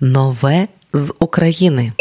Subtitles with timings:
[0.00, 1.92] Нове з України.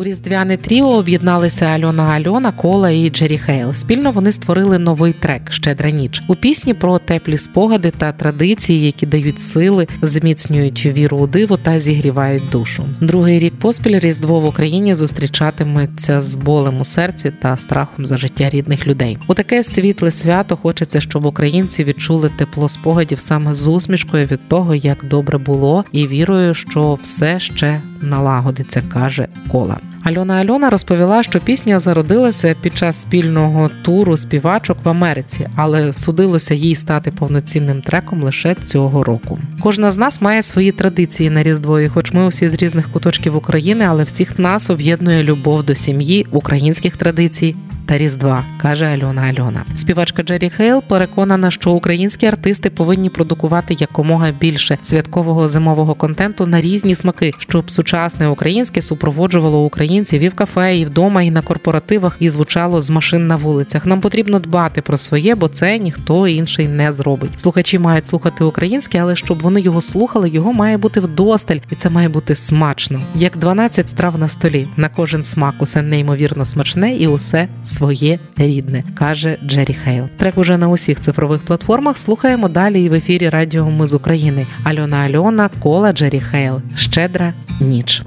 [0.00, 3.74] У різдвяне тріо об'єдналися Альона Альона, Кола і Джері Хейл.
[3.74, 9.06] Спільно вони створили новий трек Щедра ніч у пісні про теплі спогади та традиції, які
[9.06, 12.84] дають сили, зміцнюють віру у диво та зігрівають душу.
[13.00, 18.50] Другий рік поспіль Різдво в Україні зустрічатиметься з болем у серці та страхом за життя
[18.50, 19.18] рідних людей.
[19.26, 24.74] У таке світле свято хочеться, щоб українці відчули тепло спогадів саме з усмішкою від того,
[24.74, 29.76] як добре було, і вірою, що все ще налагодиться, каже Кола.
[30.04, 36.54] Альона Альона розповіла, що пісня зародилася під час спільного туру співачок в Америці, але судилося
[36.54, 39.38] їй стати повноцінним треком лише цього року.
[39.60, 43.36] Кожна з нас має свої традиції на різдво, і хоч ми усі з різних куточків
[43.36, 49.64] України, але всіх нас об'єднує любов до сім'ї, українських традицій та Різдва, каже Альона Альона.
[49.74, 56.60] Співачка Джері Хейл переконана, що українські артисти повинні продукувати якомога більше святкового зимового контенту на
[56.60, 62.16] різні смаки, щоб сучасне українське супроводжувало українців і в кафе, і вдома, і на корпоративах,
[62.20, 63.86] і звучало з машин на вулицях.
[63.86, 67.40] Нам потрібно дбати про своє, бо це ніхто інший не зробить.
[67.40, 71.90] Слухачі мають слухати українське, але щоб вони його слухали, його має бути вдосталь, і це
[71.90, 73.00] має бути смачно.
[73.14, 74.68] Як 12 страв на столі.
[74.76, 80.04] На кожен смак усе неймовірно смачне і усе своє рідне, каже Джері Хейл.
[80.16, 81.98] Трек уже на усіх цифрових платформах.
[81.98, 84.46] Слухаємо далі і в ефірі Радіо Ми з України.
[84.64, 86.60] Альона Альона, Кола Джері Хейл.
[86.76, 88.02] Щедра ніч.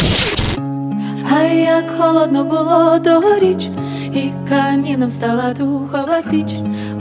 [1.32, 3.70] А як холодно було торік,
[4.14, 6.54] і каміном стала духова піч,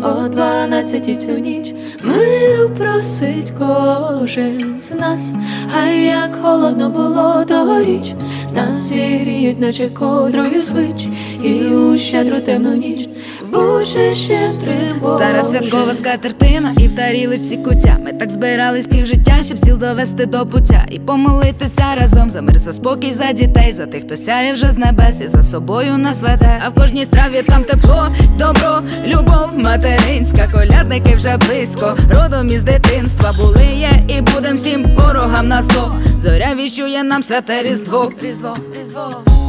[0.02, 5.34] о дванадцятій цю ніч миру просить кожен з нас,
[5.82, 8.14] а як холодно було тогоріч,
[8.54, 11.08] нас зігріють, наче кодрою звич,
[11.42, 11.65] і
[12.06, 13.08] щедру темну ніч
[13.52, 15.16] Боже щедрим Боже.
[15.16, 20.46] Стара святкова скатертина і в тарілочці куття Ми так збирались півжиття, щоб сіл довести до
[20.46, 24.70] пуття І помолитися разом за мир, за спокій, за дітей, за тих, хто сяє вже
[24.70, 26.60] з небес і за собою нас веде.
[26.66, 33.32] А в кожній страві там тепло, добро, любов, материнська, колядники вже близько, родом із дитинства
[33.32, 35.94] були, є і будем всім ворогам на зло.
[36.22, 39.45] Зоря віщує нам святе різдво, різдво, різдво.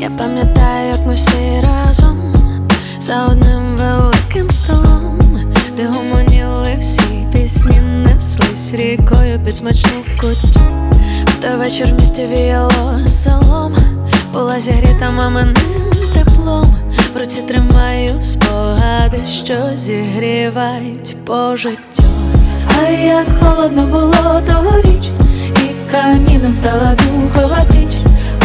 [0.00, 2.18] Я пам'ятаю, як ми всі разом
[2.98, 5.18] за одним великим столом,
[5.76, 10.60] де гомоніли всі пісні, неслись рікою під смачну кутю.
[11.26, 13.74] В той вечір в місті віяло селом,
[14.32, 15.54] була зігріта маминим
[16.14, 16.74] теплом.
[17.14, 22.04] В руці тримаю спогади, що зігрівають по життю.
[22.78, 25.08] А як холодно було тогоріч,
[25.56, 27.96] і каміном стала духова піч,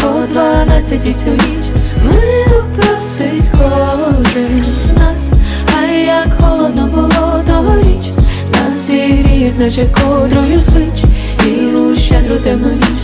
[0.07, 1.65] о дванадцятій цю ніч.
[2.03, 5.31] Миру просить кожен з нас,
[5.77, 8.11] а як холодно було тогоріч,
[8.53, 11.03] нас зігріють, наче кодрою звич,
[11.47, 12.99] і у щедру темну ніч,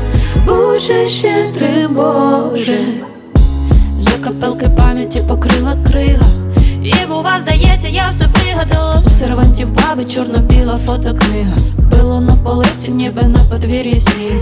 [0.46, 2.78] Боже щедрим Боже.
[3.98, 6.26] Закапелки пам'яті покрила крига.
[6.84, 9.04] І бува, здається, я все вигадала.
[9.06, 11.58] У сервантів баби чорно-біла фотокнига.
[11.92, 14.34] Било на полиці, ніби на подвір'ї сніг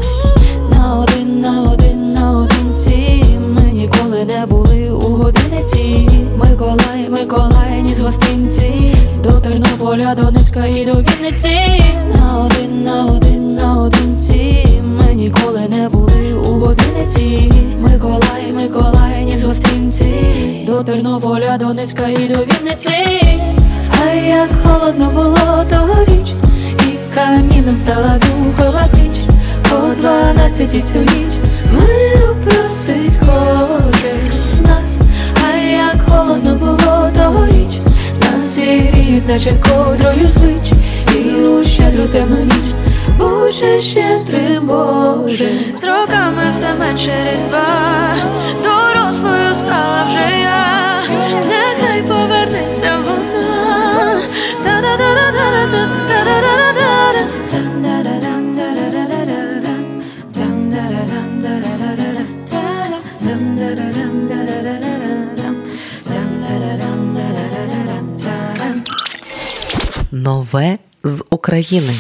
[9.91, 11.83] Тернополя, Донецька і до Вінниці.
[12.15, 14.65] На один, на один, на одинці.
[14.83, 22.27] Ми ніколи не були у годиниці Миколай, Миколай, ні з гостинці До Тернополя, Донецька і
[22.27, 22.93] до Вінниці.
[24.01, 26.33] А як холодно було тогоріч
[26.79, 29.19] І каміном стала духова піч.
[29.73, 31.33] О дванадцятій в цю ніч
[31.71, 33.00] Миру просить
[39.31, 40.71] наче кодрою звич
[41.15, 42.75] І у щедру темну ніч.
[43.17, 48.15] Боже щедрим Боже З роками все менше різдва.
[48.63, 50.61] Дорослою стала вже я
[70.11, 71.93] Нове з України.